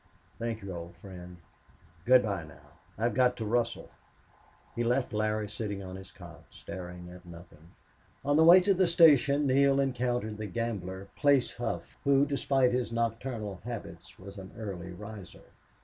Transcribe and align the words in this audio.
"Thank 0.39 0.63
you, 0.63 0.73
old 0.73 0.95
friend. 0.95 1.37
Good 2.05 2.23
by 2.23 2.43
now. 2.43 2.79
I've 2.97 3.13
got 3.13 3.37
to 3.37 3.45
rustle." 3.45 3.91
He 4.75 4.83
left 4.83 5.13
Larry 5.13 5.47
sitting 5.47 5.83
on 5.83 5.95
his 5.95 6.11
cot, 6.11 6.43
staring 6.49 7.07
at 7.11 7.23
nothing. 7.23 7.69
On 8.25 8.35
the 8.35 8.43
way 8.43 8.61
to 8.61 8.73
the 8.73 8.87
station 8.87 9.45
Neale 9.45 9.79
encountered 9.79 10.37
the 10.39 10.47
gambler, 10.47 11.09
Place 11.15 11.53
Hough, 11.53 11.99
who, 12.03 12.25
despite 12.25 12.71
his 12.73 12.91
nocturnal 12.91 13.61
habits, 13.63 14.17
was 14.17 14.39
an 14.39 14.49
early 14.57 14.89
riser. 14.91 15.51